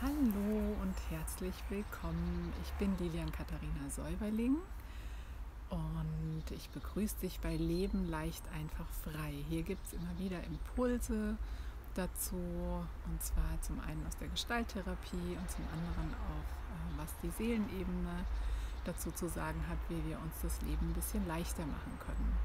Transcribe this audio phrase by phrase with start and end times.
[0.00, 2.52] Hallo und herzlich willkommen.
[2.62, 4.56] Ich bin Lilian Katharina Säuberling
[5.70, 9.34] und ich begrüße dich bei Leben leicht einfach frei.
[9.48, 11.36] Hier gibt es immer wieder Impulse
[11.96, 17.30] dazu und zwar zum einen aus der Gestalttherapie und zum anderen auch, äh, was die
[17.30, 18.24] Seelenebene
[18.84, 22.36] dazu zu sagen hat, wie wir uns das Leben ein bisschen leichter machen können.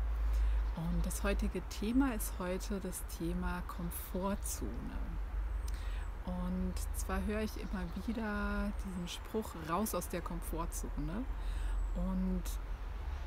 [0.75, 5.12] Und das heutige Thema ist heute das Thema Komfortzone.
[6.25, 11.25] Und zwar höre ich immer wieder diesen Spruch raus aus der Komfortzone.
[11.95, 12.43] Und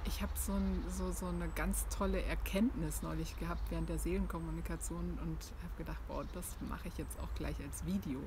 [0.07, 5.19] ich habe so, ein, so, so eine ganz tolle Erkenntnis neulich gehabt während der Seelenkommunikation
[5.23, 8.21] und habe gedacht, boah, das mache ich jetzt auch gleich als Video,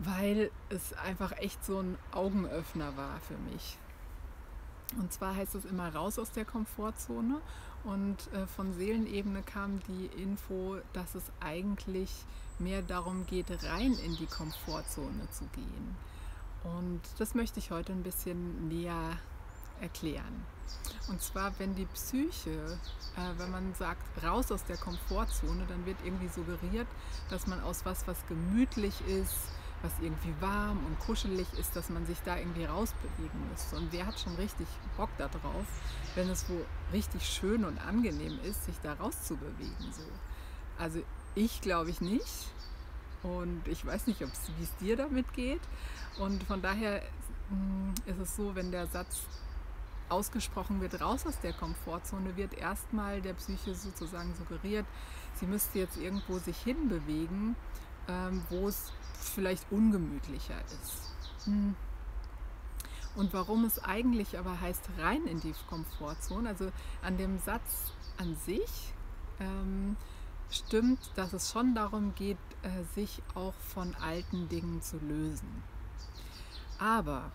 [0.00, 3.78] weil es einfach echt so ein Augenöffner war für mich.
[4.98, 7.40] Und zwar heißt es immer raus aus der Komfortzone
[7.84, 12.10] und äh, von Seelenebene kam die Info, dass es eigentlich
[12.60, 15.96] mehr darum geht, rein in die Komfortzone zu gehen.
[16.64, 19.18] Und das möchte ich heute ein bisschen näher
[19.80, 20.44] erklären.
[21.08, 22.78] Und zwar, wenn die Psyche,
[23.16, 26.86] äh, wenn man sagt, raus aus der Komfortzone, dann wird irgendwie suggeriert,
[27.30, 29.36] dass man aus was, was gemütlich ist,
[29.82, 33.72] was irgendwie warm und kuschelig ist, dass man sich da irgendwie rausbewegen muss.
[33.72, 35.66] Und wer hat schon richtig Bock darauf,
[36.14, 39.92] wenn es wo richtig schön und angenehm ist, sich da rauszubewegen?
[39.92, 40.02] So.
[40.78, 41.02] Also
[41.38, 42.46] ich glaube ich nicht.
[43.22, 45.60] Und ich weiß nicht, wie es dir damit geht.
[46.18, 47.02] Und von daher
[47.50, 49.22] mm, ist es so, wenn der Satz
[50.08, 54.86] ausgesprochen wird, raus aus der Komfortzone, wird erstmal der Psyche sozusagen suggeriert,
[55.34, 57.56] sie müsste jetzt irgendwo sich hinbewegen,
[58.08, 61.12] ähm, wo es vielleicht ungemütlicher ist.
[61.44, 61.74] Hm.
[63.16, 66.70] Und warum es eigentlich aber heißt, rein in die Komfortzone, also
[67.02, 68.94] an dem Satz an sich
[69.40, 69.96] ähm,
[70.50, 75.62] stimmt, dass es schon darum geht, äh, sich auch von alten Dingen zu lösen.
[76.78, 77.30] Aber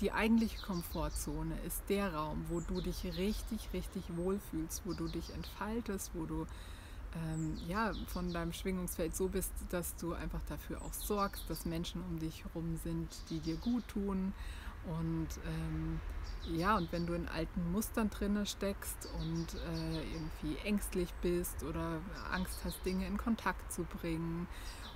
[0.00, 5.32] die eigentliche Komfortzone ist der Raum, wo du dich richtig, richtig wohlfühlst, wo du dich
[5.32, 6.46] entfaltest, wo du
[7.14, 12.02] ähm, ja, von deinem Schwingungsfeld so bist, dass du einfach dafür auch sorgst, dass Menschen
[12.02, 14.34] um dich herum sind, die dir gut tun.
[14.86, 16.00] Und ähm,
[16.54, 22.00] ja, und wenn du in alten Mustern drinne steckst und äh, irgendwie ängstlich bist oder
[22.32, 24.46] Angst hast, Dinge in Kontakt zu bringen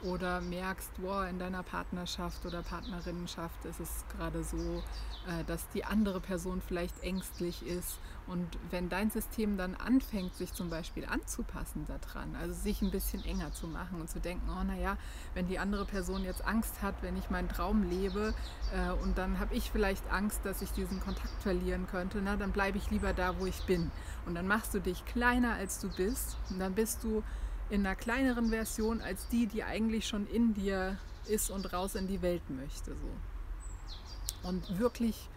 [0.02, 4.82] oder merkst, wow, in deiner Partnerschaft oder Partnerinnenschaft ist es gerade so,
[5.26, 7.98] äh, dass die andere Person vielleicht ängstlich ist.
[8.26, 13.24] Und wenn dein System dann anfängt, sich zum Beispiel anzupassen daran, also sich ein bisschen
[13.24, 14.96] enger zu machen und zu denken, oh naja,
[15.34, 18.32] wenn die andere Person jetzt Angst hat, wenn ich meinen Traum lebe
[18.72, 19.79] äh, und dann habe ich vielleicht
[20.10, 23.60] Angst, dass ich diesen Kontakt verlieren könnte, na dann bleibe ich lieber da, wo ich
[23.62, 23.90] bin.
[24.26, 26.36] Und dann machst du dich kleiner, als du bist.
[26.50, 27.22] Und dann bist du
[27.70, 32.08] in einer kleineren Version als die, die eigentlich schon in dir ist und raus in
[32.08, 32.94] die Welt möchte.
[32.94, 34.48] So.
[34.48, 35.28] Und wirklich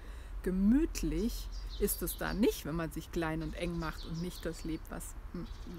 [0.44, 1.48] gemütlich
[1.80, 4.90] ist es da nicht, wenn man sich klein und eng macht und nicht das lebt,
[4.90, 5.14] was,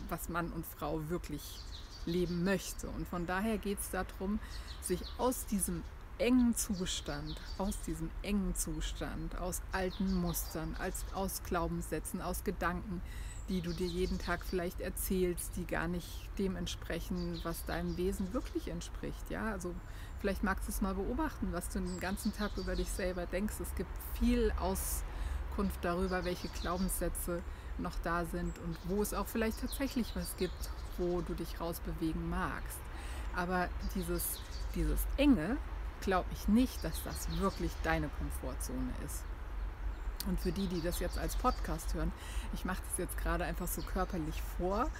[0.08, 1.60] was Mann und Frau wirklich
[2.06, 2.88] leben möchte.
[2.88, 4.38] Und von daher geht es darum,
[4.80, 5.82] sich aus diesem
[6.18, 13.02] engen Zustand, aus diesem engen Zustand, aus alten Mustern, als, aus Glaubenssätzen, aus Gedanken,
[13.48, 16.08] die du dir jeden Tag vielleicht erzählst, die gar nicht
[16.38, 19.28] dem entsprechen, was deinem Wesen wirklich entspricht.
[19.28, 19.74] Ja, also
[20.20, 23.54] vielleicht magst du es mal beobachten, was du den ganzen Tag über dich selber denkst.
[23.60, 27.42] Es gibt viel Auskunft darüber, welche Glaubenssätze
[27.76, 32.30] noch da sind und wo es auch vielleicht tatsächlich was gibt, wo du dich rausbewegen
[32.30, 32.78] magst.
[33.36, 34.40] Aber dieses,
[34.74, 35.58] dieses Enge,
[36.04, 39.24] glaube ich nicht, dass das wirklich deine Komfortzone ist.
[40.26, 42.12] Und für die, die das jetzt als Podcast hören,
[42.54, 44.90] ich mache das jetzt gerade einfach so körperlich vor,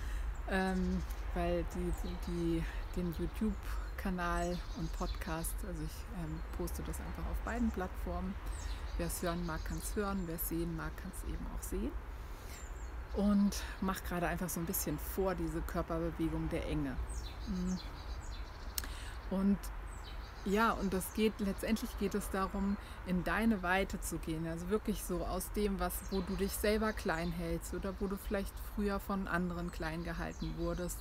[0.51, 1.03] ähm,
[1.35, 2.65] weil die, die, die
[2.97, 8.35] den YouTube-Kanal und Podcast, also ich ähm, poste das einfach auf beiden Plattformen.
[8.99, 11.63] Wer es hören mag, kann es hören, wer es sehen mag, kann es eben auch
[11.63, 11.91] sehen.
[13.15, 16.97] Und mache gerade einfach so ein bisschen vor diese Körperbewegung der Enge.
[17.49, 17.79] Mhm.
[19.31, 19.59] Und
[20.45, 22.77] ja, und das geht, letztendlich geht es darum,
[23.07, 24.47] in deine Weite zu gehen.
[24.47, 28.17] Also wirklich so aus dem, was, wo du dich selber klein hältst oder wo du
[28.17, 30.99] vielleicht früher von anderen klein gehalten wurdest,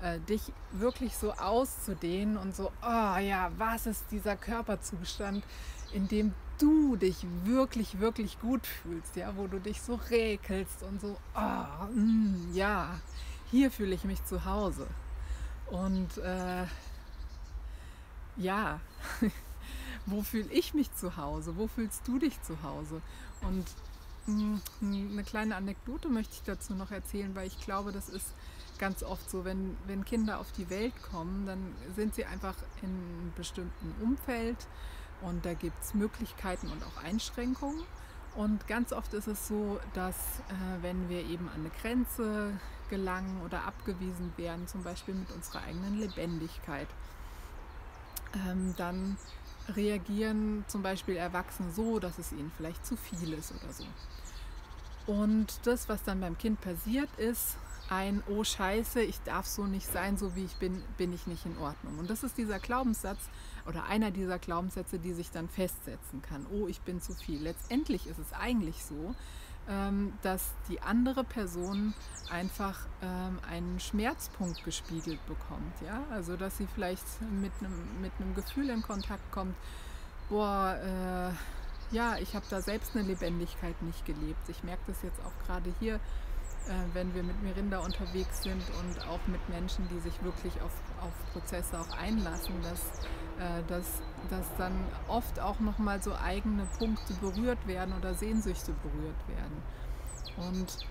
[0.00, 5.44] äh, dich wirklich so auszudehnen und so, oh ja, was ist dieser Körperzustand,
[5.92, 11.00] in dem du dich wirklich, wirklich gut fühlst, ja, wo du dich so räkelst und
[11.00, 12.98] so, oh, mm, ja,
[13.50, 14.86] hier fühle ich mich zu Hause.
[15.70, 16.64] Und äh,
[18.40, 18.80] ja,
[20.06, 21.56] wo fühle ich mich zu Hause?
[21.56, 23.00] Wo fühlst du dich zu Hause?
[23.42, 23.66] Und
[24.26, 28.34] mh, eine kleine Anekdote möchte ich dazu noch erzählen, weil ich glaube, das ist
[28.78, 32.88] ganz oft so, wenn, wenn Kinder auf die Welt kommen, dann sind sie einfach in
[32.88, 34.56] einem bestimmten Umfeld
[35.20, 37.84] und da gibt es Möglichkeiten und auch Einschränkungen.
[38.36, 42.52] Und ganz oft ist es so, dass äh, wenn wir eben an eine Grenze
[42.88, 46.88] gelangen oder abgewiesen werden, zum Beispiel mit unserer eigenen Lebendigkeit,
[48.34, 49.16] ähm, dann
[49.68, 53.84] reagieren zum Beispiel Erwachsene so, dass es ihnen vielleicht zu viel ist oder so.
[55.06, 57.56] Und das, was dann beim Kind passiert, ist
[57.88, 61.44] ein Oh Scheiße, ich darf so nicht sein, so wie ich bin, bin ich nicht
[61.44, 61.98] in Ordnung.
[61.98, 63.18] Und das ist dieser Glaubenssatz
[63.66, 66.46] oder einer dieser Glaubenssätze, die sich dann festsetzen kann.
[66.52, 67.42] Oh, ich bin zu viel.
[67.42, 69.14] Letztendlich ist es eigentlich so,
[70.22, 71.94] dass die andere Person
[72.30, 75.80] einfach ähm, einen Schmerzpunkt gespiegelt bekommt.
[75.84, 76.02] Ja?
[76.10, 77.04] Also dass sie vielleicht
[77.40, 79.54] mit einem, mit einem Gefühl in Kontakt kommt,
[80.28, 84.48] boah, äh, ja, ich habe da selbst eine Lebendigkeit nicht gelebt.
[84.48, 85.98] Ich merke das jetzt auch gerade hier, äh,
[86.92, 91.12] wenn wir mit Mirinda unterwegs sind und auch mit Menschen, die sich wirklich auf, auf
[91.32, 93.08] Prozesse auch einlassen, dass,
[93.68, 93.86] dass,
[94.28, 94.72] dass dann
[95.08, 99.62] oft auch nochmal so eigene Punkte berührt werden oder Sehnsüchte berührt werden.
[100.36, 100.86] Und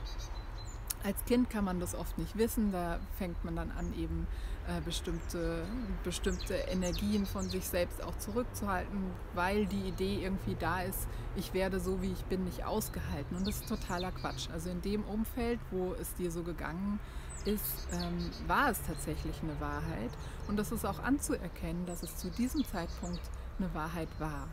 [1.04, 4.28] als Kind kann man das oft nicht wissen, da fängt man dann an, eben
[4.68, 5.64] äh, bestimmte,
[6.04, 9.00] bestimmte Energien von sich selbst auch zurückzuhalten,
[9.34, 13.38] weil die Idee irgendwie da ist, ich werde so wie ich bin nicht ausgehalten.
[13.38, 14.50] Und das ist totaler Quatsch.
[14.52, 19.60] Also in dem Umfeld, wo es dir so gegangen ist, ähm, war es tatsächlich eine
[19.60, 20.12] Wahrheit.
[20.48, 23.22] Und das ist auch anzuerkennen, dass es zu diesem Zeitpunkt
[23.58, 24.48] eine Wahrheit war.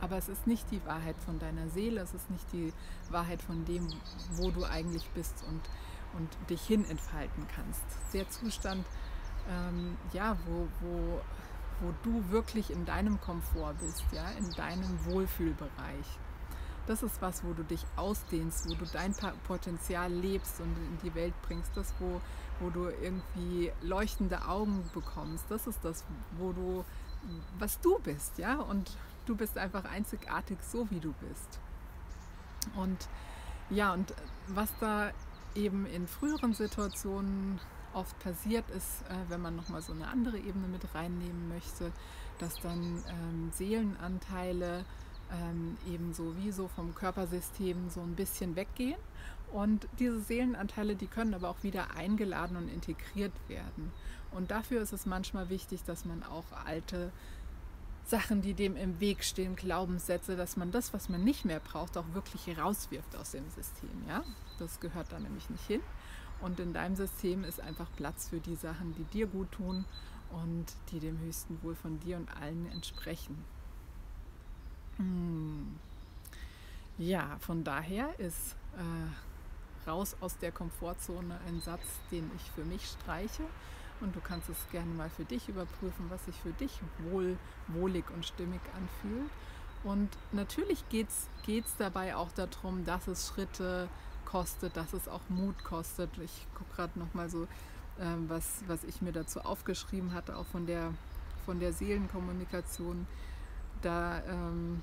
[0.00, 2.72] Aber es ist nicht die Wahrheit von deiner Seele, es ist nicht die
[3.10, 3.88] Wahrheit von dem,
[4.32, 5.60] wo du eigentlich bist und,
[6.18, 7.84] und dich hin entfalten kannst.
[8.12, 8.84] Der Zustand,
[9.48, 11.20] ähm, ja, wo, wo,
[11.80, 16.18] wo du wirklich in deinem Komfort bist, ja, in deinem Wohlfühlbereich.
[16.86, 19.14] Das ist was, wo du dich ausdehnst, wo du dein
[19.46, 21.76] Potenzial lebst und in die Welt bringst.
[21.76, 22.20] Das, wo,
[22.60, 25.44] wo du irgendwie leuchtende Augen bekommst.
[25.48, 26.04] Das ist das,
[26.38, 26.84] wo du,
[27.58, 28.56] was du bist, ja.
[28.56, 28.96] Und
[29.26, 31.58] du bist einfach einzigartig, so wie du bist.
[32.76, 33.08] Und
[33.70, 34.14] ja, und
[34.48, 35.10] was da
[35.54, 37.60] eben in früheren Situationen
[37.94, 41.92] oft passiert ist, äh, wenn man nochmal so eine andere Ebene mit reinnehmen möchte,
[42.38, 44.84] dass dann ähm, Seelenanteile
[45.34, 48.98] ähm, eben sowieso vom Körpersystem so ein bisschen weggehen.
[49.52, 53.92] Und diese Seelenanteile, die können aber auch wieder eingeladen und integriert werden.
[54.32, 57.12] Und dafür ist es manchmal wichtig, dass man auch alte
[58.04, 61.96] Sachen, die dem im Weg stehen, Glaubenssätze, dass man das, was man nicht mehr braucht,
[61.96, 64.02] auch wirklich rauswirft aus dem System.
[64.08, 64.24] Ja?
[64.58, 65.80] Das gehört da nämlich nicht hin.
[66.40, 69.84] Und in deinem System ist einfach Platz für die Sachen, die dir gut tun
[70.30, 73.42] und die dem höchsten Wohl von dir und allen entsprechen.
[74.98, 75.78] Hm.
[76.98, 82.86] Ja, von daher ist äh, raus aus der Komfortzone ein Satz, den ich für mich
[82.86, 83.42] streiche.
[84.00, 86.80] Und du kannst es gerne mal für dich überprüfen, was sich für dich
[87.10, 87.36] wohl,
[87.68, 89.30] wohlig und stimmig anfühlt.
[89.82, 93.88] Und natürlich geht es dabei auch darum, dass es Schritte
[94.24, 96.10] kostet, dass es auch Mut kostet.
[96.18, 97.46] Ich gucke gerade nochmal so,
[98.00, 100.92] ähm, was, was ich mir dazu aufgeschrieben hatte, auch von der,
[101.44, 103.06] von der Seelenkommunikation.
[103.84, 104.82] Da, ähm,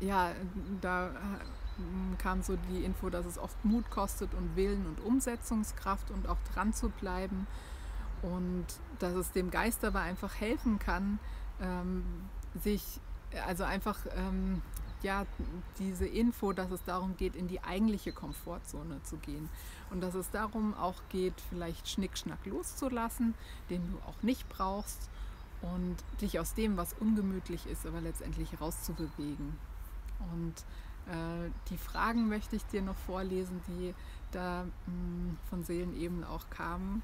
[0.00, 0.32] ja,
[0.80, 6.10] da äh, kam so die Info, dass es oft Mut kostet und Willen und Umsetzungskraft
[6.10, 7.46] und auch dran zu bleiben.
[8.22, 8.66] Und
[8.98, 11.18] dass es dem Geist aber einfach helfen kann,
[11.60, 12.04] ähm,
[12.62, 13.00] sich
[13.46, 14.62] also einfach ähm,
[15.02, 15.26] ja,
[15.78, 19.48] diese Info, dass es darum geht, in die eigentliche Komfortzone zu gehen.
[19.90, 23.34] Und dass es darum auch geht, vielleicht Schnickschnack loszulassen,
[23.70, 25.10] den du auch nicht brauchst
[25.62, 29.56] und dich aus dem, was ungemütlich ist, aber letztendlich rauszubewegen.
[30.32, 30.54] Und
[31.06, 33.94] äh, die Fragen möchte ich dir noch vorlesen, die
[34.32, 37.02] da mh, hm, von Seelenebenen auch kamen.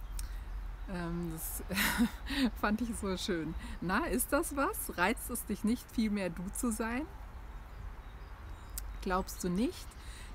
[0.91, 1.63] Ähm, das
[2.61, 3.55] fand ich so schön.
[3.81, 4.99] Na, ist das was?
[4.99, 7.07] Reizt es dich nicht, viel mehr du zu sein?
[9.01, 9.87] Glaubst du nicht,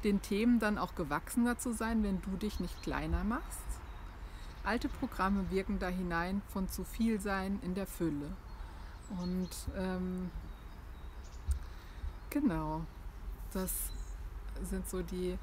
[0.03, 3.66] den Themen dann auch gewachsener zu sein, wenn du dich nicht kleiner machst?
[4.67, 8.35] Alte Programme wirken da hinein von zu viel sein in der Fülle.
[9.21, 10.29] Und ähm,
[12.29, 12.81] genau,
[13.53, 13.71] das
[14.63, 15.39] sind so die,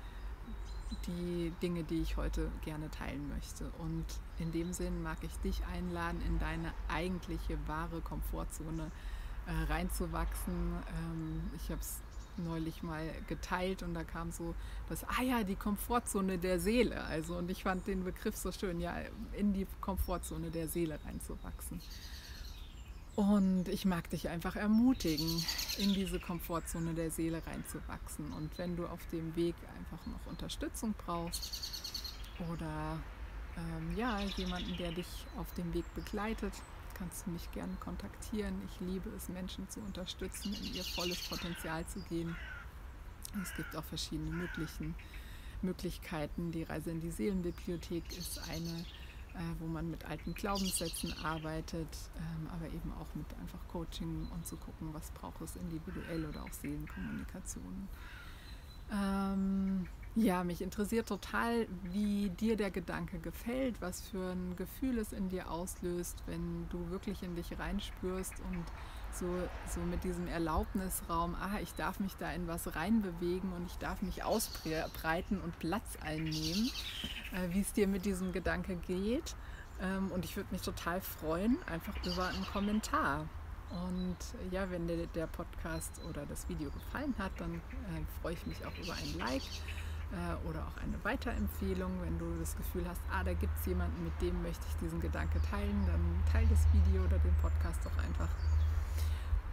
[1.07, 3.73] die Dinge, die ich heute gerne teilen möchte.
[3.79, 4.05] Und
[4.39, 8.91] in dem Sinn mag ich dich einladen, in deine eigentliche wahre Komfortzone
[9.47, 10.83] äh, reinzuwachsen.
[10.99, 12.03] Ähm, ich habe es
[12.39, 14.55] neulich mal geteilt und da kam so
[14.89, 17.03] das, ah ja, die Komfortzone der Seele.
[17.05, 18.95] Also und ich fand den Begriff so schön, ja,
[19.33, 21.81] in die Komfortzone der Seele reinzuwachsen.
[23.17, 25.45] Und ich mag dich einfach ermutigen,
[25.79, 28.33] in diese Komfortzone der Seele reinzuwachsen.
[28.33, 32.19] Und wenn du auf dem Weg einfach noch Unterstützung brauchst
[32.53, 32.99] oder
[33.57, 35.07] ähm, ja, jemanden, der dich
[35.39, 36.53] auf dem Weg begleitet,
[36.95, 38.55] kannst du mich gerne kontaktieren.
[38.67, 42.35] Ich liebe es, Menschen zu unterstützen, in ihr volles Potenzial zu gehen.
[43.43, 44.95] Es gibt auch verschiedene möglichen
[45.63, 46.53] Möglichkeiten.
[46.53, 48.81] Die Reise in die Seelenbibliothek ist eine,
[49.35, 54.47] äh, wo man mit alten Glaubenssätzen arbeitet, ähm, aber eben auch mit einfach Coaching und
[54.47, 57.89] zu gucken, was braucht es individuell oder auch Seelenkommunikation.
[58.93, 65.13] Ähm, ja, mich interessiert total, wie dir der Gedanke gefällt, was für ein Gefühl es
[65.13, 68.65] in dir auslöst, wenn du wirklich in dich reinspürst und
[69.13, 69.27] so,
[69.73, 74.03] so mit diesem Erlaubnisraum, ah, ich darf mich da in was reinbewegen und ich darf
[74.03, 76.71] mich ausbreiten und Platz einnehmen,
[77.33, 79.35] äh, wie es dir mit diesem Gedanke geht.
[79.81, 83.29] Ähm, und ich würde mich total freuen, einfach über einen Kommentar.
[83.71, 84.17] Und
[84.53, 88.65] ja, wenn dir der Podcast oder das Video gefallen hat, dann äh, freue ich mich
[88.65, 89.84] auch über ein Like äh,
[90.49, 91.91] oder auch eine Weiterempfehlung.
[92.03, 95.01] Wenn du das Gefühl hast, ah, da gibt es jemanden, mit dem möchte ich diesen
[95.01, 96.01] Gedanke teilen, dann
[96.33, 98.29] teile das Video oder den Podcast doch einfach.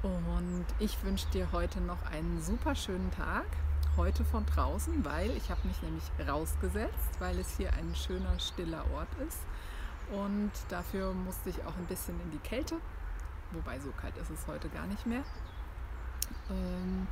[0.03, 3.45] Und ich wünsche dir heute noch einen super schönen Tag.
[3.97, 8.83] Heute von draußen, weil ich habe mich nämlich rausgesetzt, weil es hier ein schöner, stiller
[8.95, 9.39] Ort ist.
[10.11, 12.75] Und dafür musste ich auch ein bisschen in die Kälte.
[13.51, 15.23] Wobei so kalt ist es heute gar nicht mehr.
[16.49, 17.07] Ähm,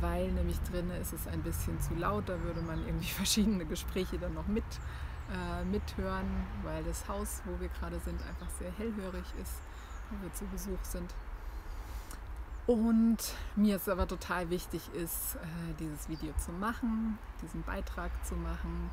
[0.00, 2.28] weil nämlich drinnen ist es ein bisschen zu laut.
[2.28, 4.64] Da würde man irgendwie verschiedene Gespräche dann noch mit,
[5.32, 9.54] äh, mithören, weil das Haus, wo wir gerade sind, einfach sehr hellhörig ist,
[10.10, 11.14] wo wir zu Besuch sind.
[12.66, 13.18] Und
[13.56, 18.90] mir ist aber total wichtig ist, äh, dieses Video zu machen, diesen Beitrag zu machen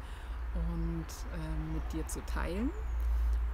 [0.54, 2.70] und äh, mit dir zu teilen.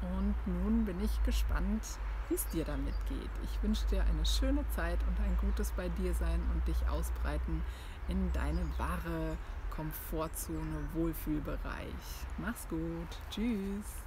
[0.02, 1.84] Und nun bin ich gespannt,
[2.30, 3.30] wie es dir damit geht.
[3.44, 7.62] Ich wünsche dir eine schöne Zeit und ein gutes bei dir sein und dich ausbreiten
[8.08, 9.38] in deine wahre
[9.70, 12.26] Komfortzone, Wohlfühlbereich.
[12.38, 13.18] Mach's gut.
[13.30, 14.07] Tschüss.